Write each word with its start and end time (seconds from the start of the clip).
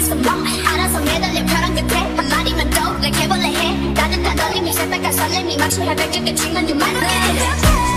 있어 0.00 0.14
멍 0.14 0.42
알아서 0.66 0.98
매달려 1.00 1.44
벼랑 1.44 1.74
끝에. 1.74 2.00
한마디만 2.16 2.70
더내 2.70 3.10
개벌레 3.10 3.48
해? 3.48 3.92
나는 3.92 4.22
다 4.22 4.34
널림이 4.34 4.72
새빨간 4.72 5.12
설렘이 5.12 5.58
마치 5.58 5.82
해백질 5.82 6.24
끝인 6.24 6.54
건유만해 6.54 7.89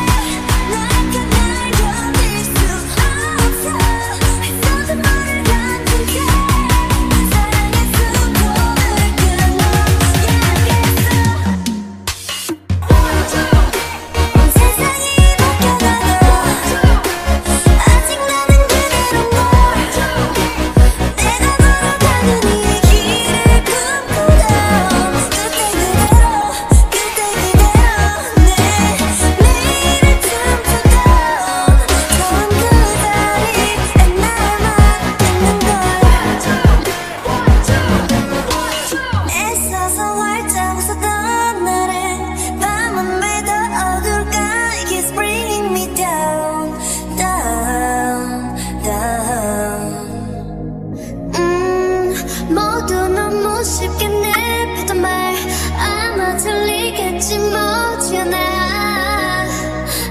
쉽게 53.63 54.07
내뱉던 54.07 55.01
말. 55.01 55.35
아마 55.77 56.33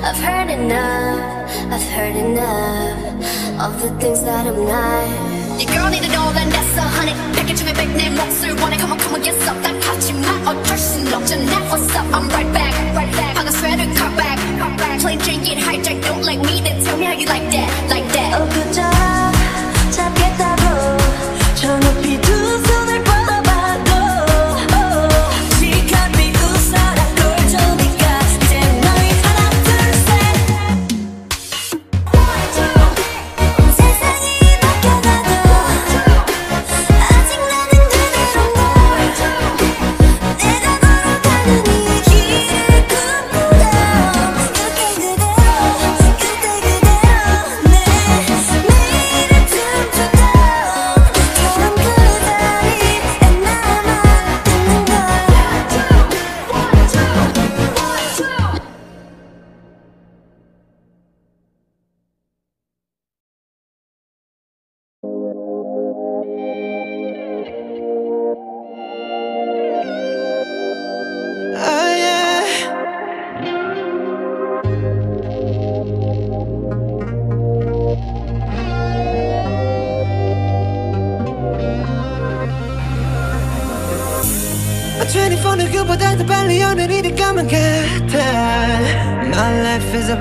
I've 0.04 0.18
heard 0.18 0.50
enough 0.50 1.20
I've 1.70 1.88
heard 1.94 2.16
enough 2.16 2.98
Of 3.60 3.80
the 3.80 3.90
things 4.00 4.22
that 4.24 4.46
I'm 4.46 4.64
not. 4.66 5.60
Your 5.60 5.70
girl 5.70 5.90
needed 5.90 6.14
all 6.16 6.32
and 6.34 6.50
that's 6.50 6.76
a 6.76 6.82
honey. 6.82 7.14
Package 7.36 7.62
me 7.64 7.72
back 7.72 7.88
내 7.94 8.08
원해. 8.60 8.76
Come 8.78 8.92
on 8.92 8.98
come 8.98 9.14
on 9.14 9.22
yes 9.24 9.48
up. 9.48 9.56
난 9.62 9.78
하지만 9.80 10.46
어쩔 10.48 10.78
순 10.78 11.12
없잖아 11.12 11.52
What's 11.70 11.94
up 11.94 12.06
I'm 12.12 12.28
right 12.30 12.52
back 12.52 12.74
right 12.96 13.12
back. 13.12 13.34
방금 13.34 13.52
sweater 13.52 13.86
cut 13.94 14.16
back 14.16 14.38
Plane 15.00 15.18
drink 15.18 15.48
it 15.48 15.58
hijack 15.58 16.00
Don't 16.02 16.24
like 16.24 16.40
me 16.40 16.60
then 16.62 16.82
tell 16.84 16.96
me 16.96 17.04
how 17.06 17.12
you 17.12 17.26
like 17.26 17.51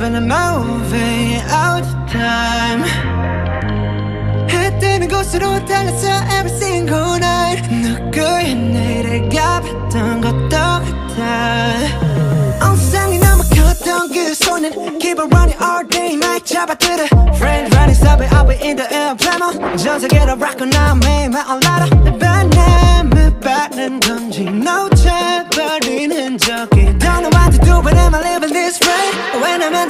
and 0.04 0.18
I'm 0.18 0.28
moving 0.28 1.42
out 1.52 1.84
of 1.84 2.12
time. 2.12 2.84
해뜨는 4.50 5.08
곳으로 5.08 5.64
달렸어 5.66 6.08
every 6.40 6.50
single 6.56 7.18
night. 7.18 7.62
누구의 7.70 8.56
내가 8.56 9.62
봤던 9.62 10.22
것도 10.22 10.50
같아. 10.50 11.76
엉상이 12.62 13.20
넘어갔던 13.20 14.10
그 14.12 14.32
son. 14.32 14.64
Keep 15.00 15.20
on 15.20 15.30
running 15.32 15.58
all 15.62 15.88
day 15.88 16.16
날 16.16 16.40
잡아들어 16.42 17.06
Friend 17.36 17.74
running 17.76 17.96
subway 17.96 18.28
I'll 18.30 18.48
be 18.48 18.56
in 18.62 18.78
the 18.78 18.88
air. 18.92 19.16
Blamo 19.16 19.78
전 19.78 20.00
세계로 20.00 20.34
rock 20.34 20.62
on 20.62 20.72
I'm 20.72 21.04
in 21.06 21.32
my 21.32 21.44
own 21.48 21.62
ladder 21.62 21.90
내 22.04 22.18
반함을 22.18 23.40
받는 23.40 24.00
건지. 24.00 24.44
No 24.48 24.90
chapter. 24.96 25.71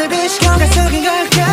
눈을 0.02 0.10
비시켜 0.10 0.58
계속 0.58 0.94
이걸 0.94 1.51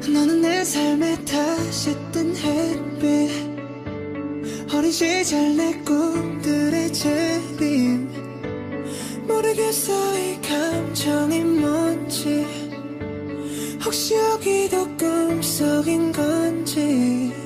너는 0.00 0.40
내 0.42 0.64
삶에 0.64 1.24
다시 1.24 1.96
뜬 2.12 2.34
햇빛. 2.36 3.30
어린 4.74 4.90
시절 4.90 5.56
내 5.56 5.72
꿈들의 5.84 6.92
재림. 6.92 8.08
모르겠어 9.26 10.18
이 10.18 10.40
감정이 10.40 11.40
뭔지. 11.40 12.46
혹시 13.84 14.14
여기도 14.14 14.88
꿈속인 14.96 16.12
건지. 16.12 17.41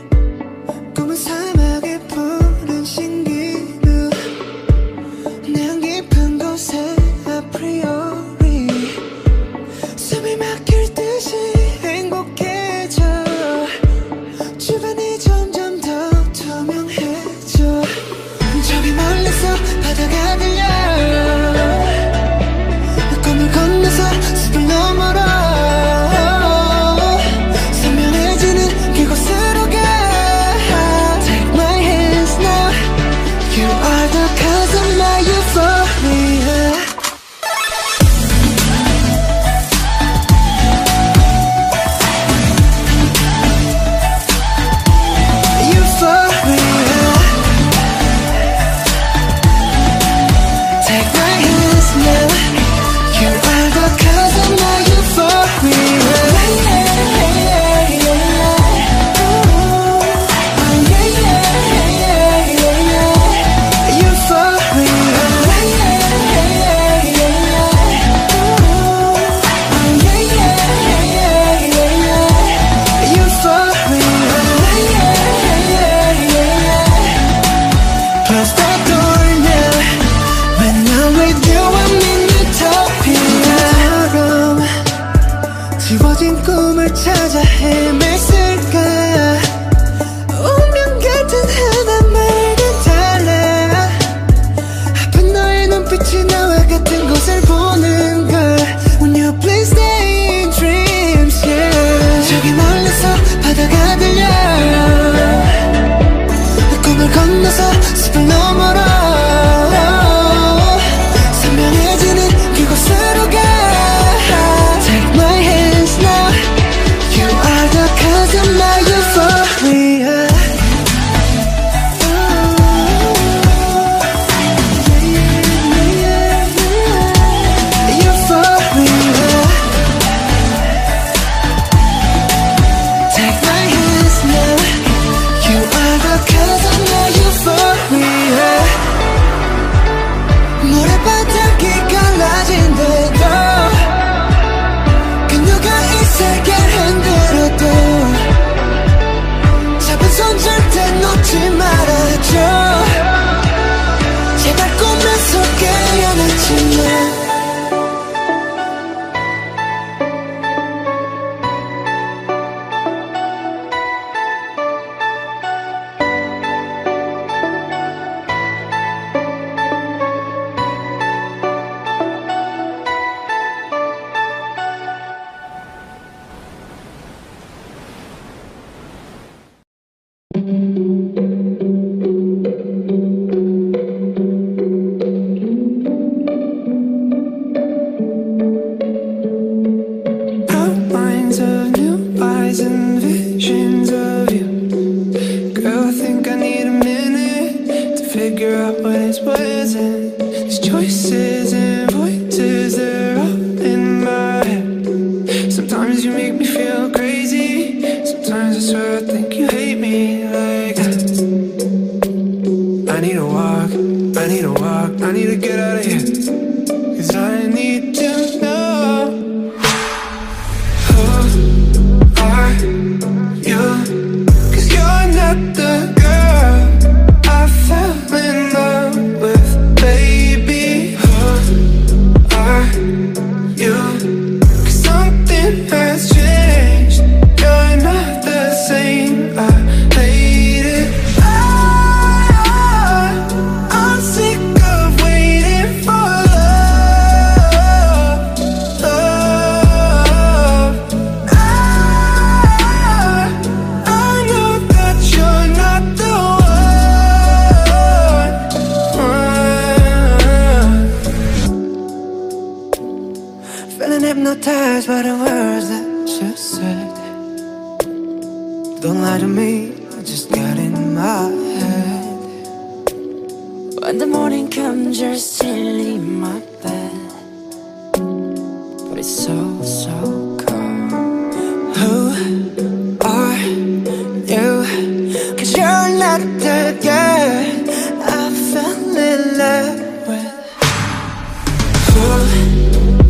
Who 291.97 292.03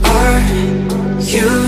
are 0.05 0.41
you? 1.21 1.66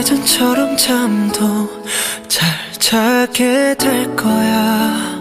예전처럼 0.00 0.78
잠도 0.78 1.68
잘 2.26 2.48
자게 2.72 3.74
될 3.78 4.16
거야. 4.16 5.20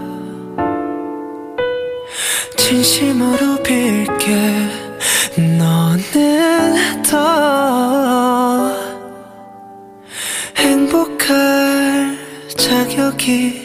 진심으로 2.55 3.62
빌게 3.62 4.69
너는 5.59 7.03
더 7.03 8.74
행복할 10.55 12.17
자격이 12.55 13.58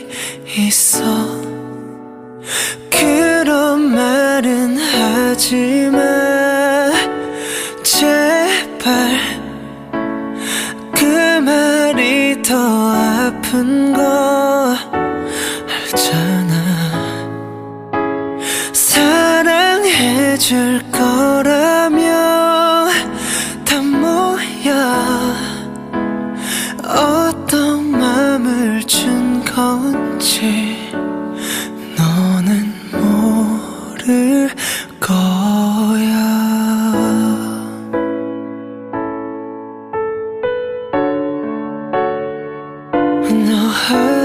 hurt. 43.85 44.24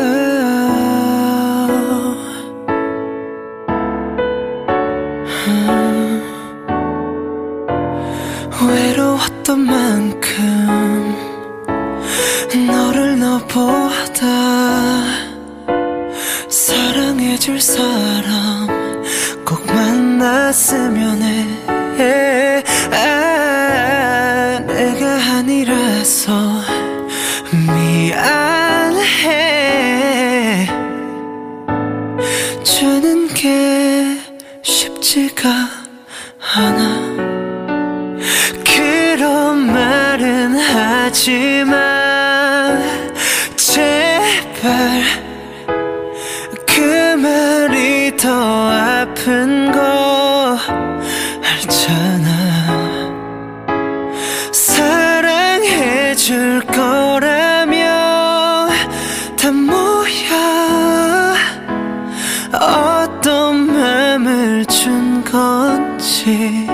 起 66.21 66.68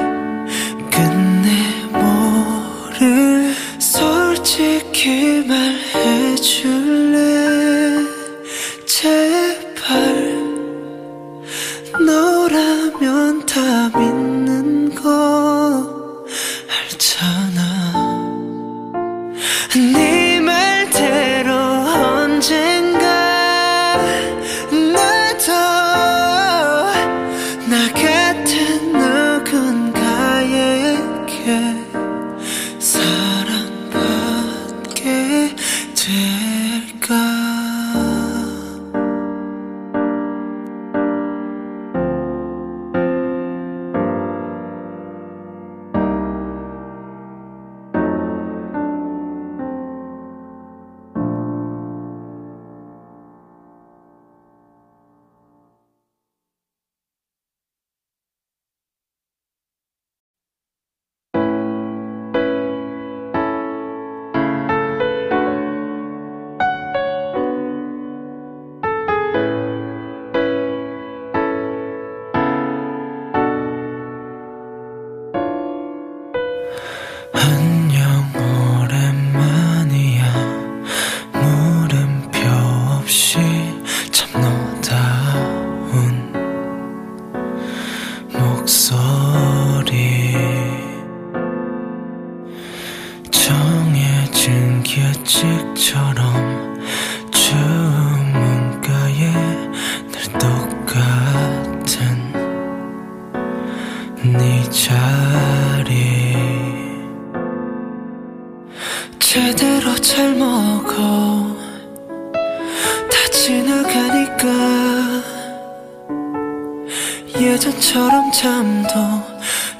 예전처럼 117.39 118.31
잠도 118.31 118.89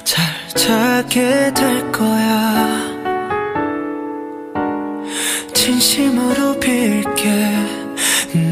잘 0.04 0.24
자게 0.54 1.52
될 1.54 1.90
거야. 1.90 2.96
진심으로 5.54 6.58
빌게 6.60 7.48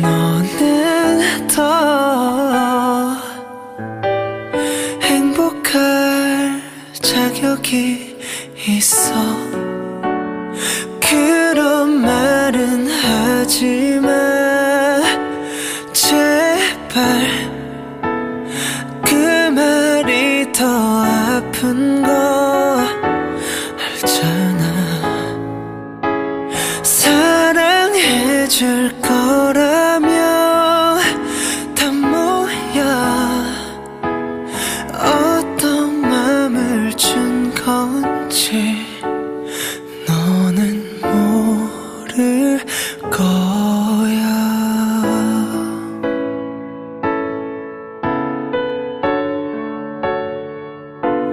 너는 0.00 1.46
더 1.48 3.16
행복할 5.02 6.62
자격이 7.00 8.03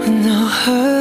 No 0.08 0.48
hurt. 0.48 1.01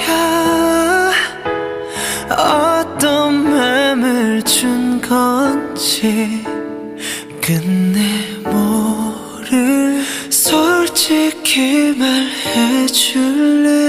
야, 0.00 1.12
어떤 2.30 3.44
맘을 3.44 4.42
준 4.42 5.00
건지 5.00 6.44
끝내 7.40 8.02
모를 8.44 10.02
솔직히 10.30 11.94
말해줄래? 11.96 13.85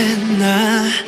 And 0.00 0.40
I. 0.44 1.07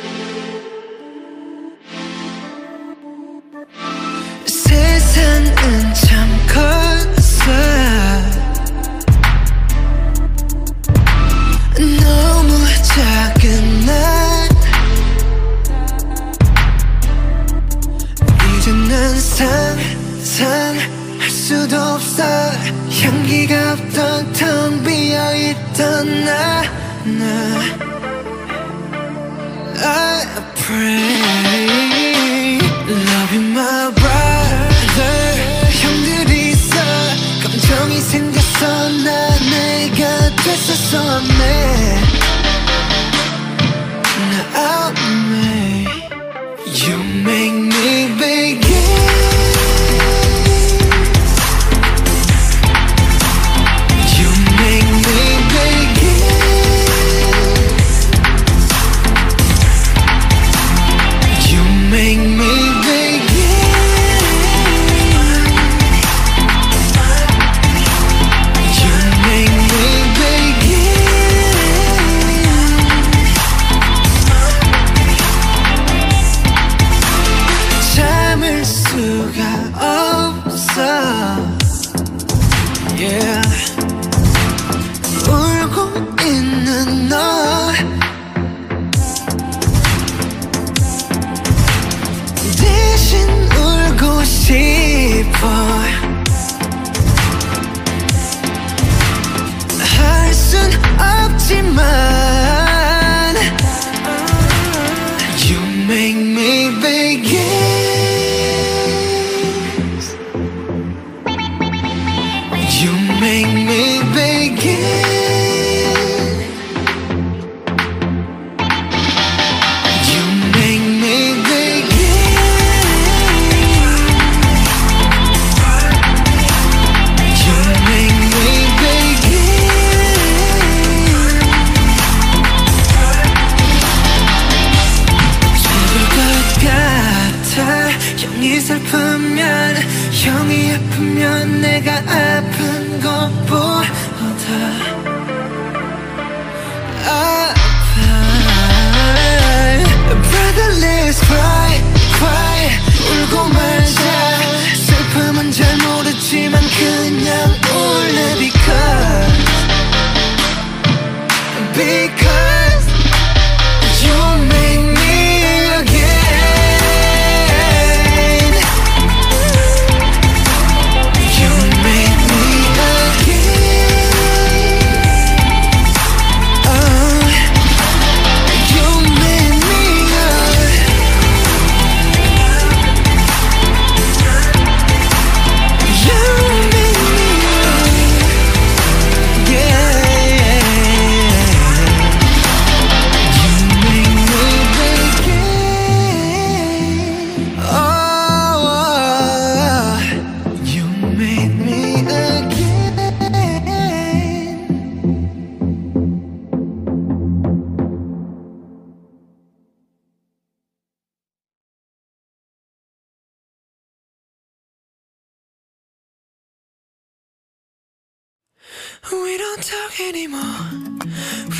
anymore. 220.13 220.65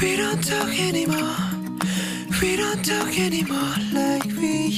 We 0.01 0.17
don't 0.17 0.43
talk 0.43 0.77
anymore. 0.77 1.37
We 2.41 2.57
don't 2.57 2.83
talk 2.83 3.17
anymore 3.17 3.75
like 3.93 4.25
we 4.41 4.70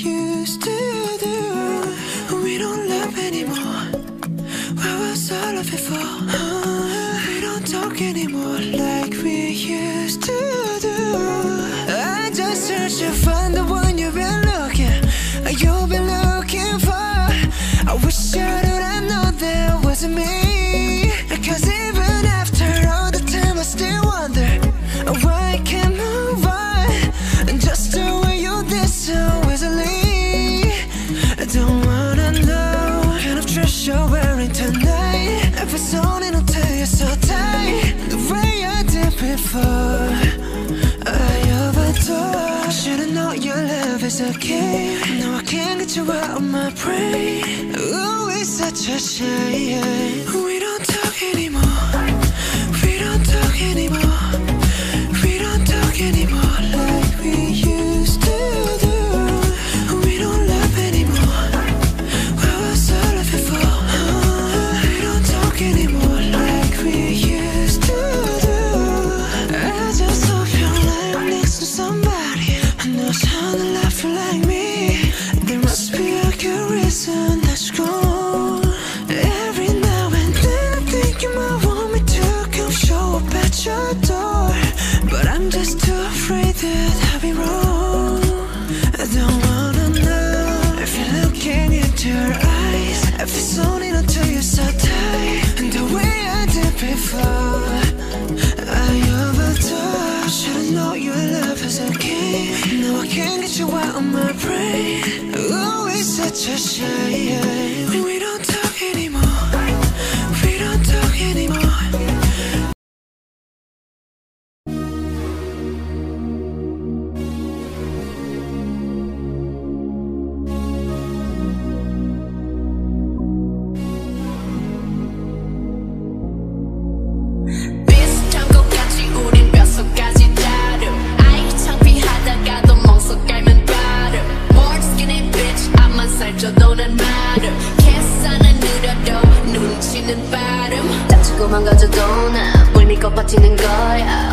퍼지는 143.23 143.55
걸. 143.55 143.67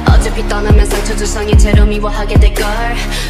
어차피 0.09 0.47
떠나면 0.49 0.85
상처 0.87 1.17
주성이 1.17 1.57
제로 1.57 1.85
미워하게 1.87 2.39
될걸. 2.39 2.67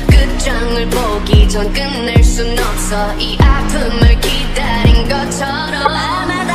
그 0.06 0.20
끝장을 0.40 0.88
보기 0.88 1.48
전 1.48 1.72
끝낼 1.72 2.22
순 2.24 2.58
없어. 2.58 3.14
이 3.18 3.38
아픔을 3.40 4.20
기다린 4.20 5.08
것처럼. 5.08 6.49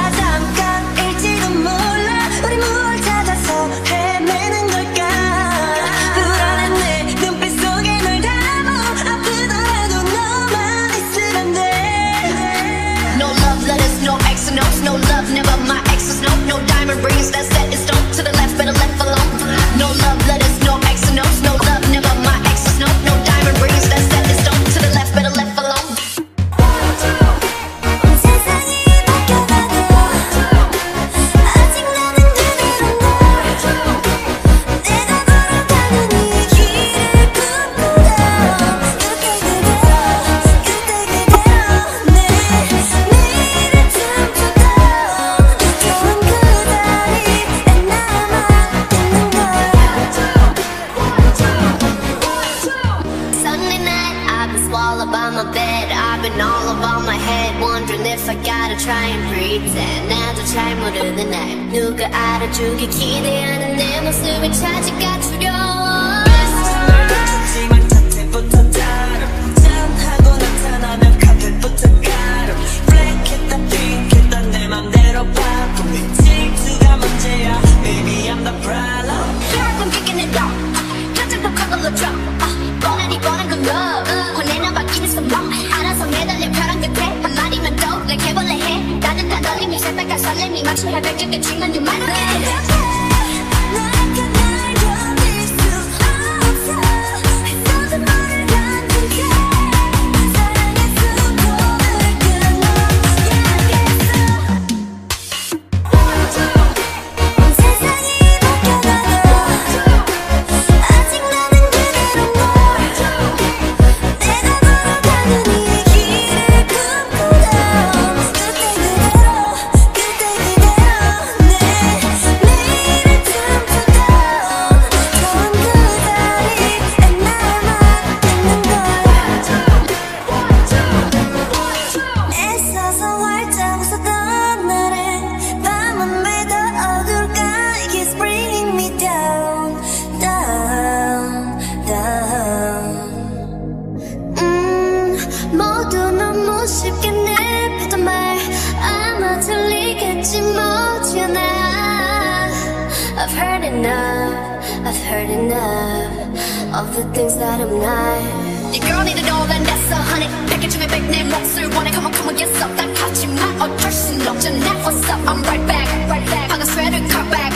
all 156.75 156.83
the 156.91 157.03
things 157.15 157.37
that 157.37 157.61
I'm 157.61 157.71
not. 157.79 158.75
Your 158.75 158.83
girl 158.83 159.03
need 159.07 159.15
it 159.15 159.31
all 159.31 159.47
and 159.47 159.65
that's 159.65 159.91
a 159.91 159.99
hundred. 160.11 160.31
Package 160.51 160.75
me 160.77 160.87
big 160.87 161.05
name, 161.09 161.29
what's 161.31 161.55
her 161.57 161.69
wanna 161.71 161.91
come 161.91 162.05
on, 162.05 162.11
come 162.11 162.27
on, 162.27 162.35
get 162.35 162.51
up. 162.61 162.71
That 162.75 162.91
you 163.23 163.31
My 163.31 163.47
or 163.63 163.71
and 164.11 164.19
not 164.27 164.43
your 164.43 164.55
neck, 164.59 164.79
what's 164.83 165.09
up? 165.09 165.21
I'm 165.23 165.41
right 165.43 165.65
back, 165.71 165.87
right 166.11 166.25
back. 166.27 166.51
I 166.51 166.57
got 166.57 166.67
a 166.67 166.71
sweater, 166.73 167.01
cut 167.07 167.31
back, 167.31 167.51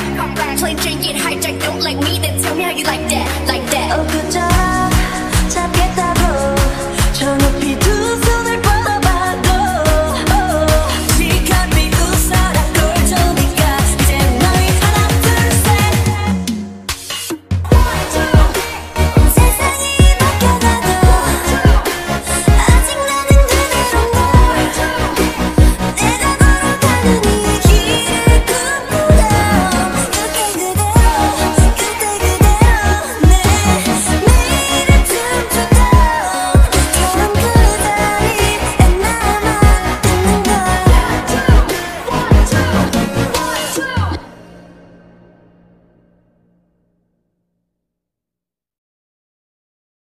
plain 0.58 0.78
Jane 0.78 1.02
get 1.02 1.16
hijacked, 1.18 1.60
don't 1.60 1.82
like 1.82 1.98
me, 1.98 2.20
then 2.20 2.42
tell 2.42 2.56
me 2.56 2.64
how 2.64 2.72
you 2.72 2.86
like 2.86 3.09